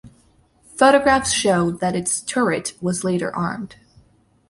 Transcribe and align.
Photographs 0.77 1.31
show 1.31 1.69
that 1.69 1.95
its 1.95 2.21
turret 2.21 2.73
was 2.81 3.03
later 3.03 3.29
armed. 3.35 3.75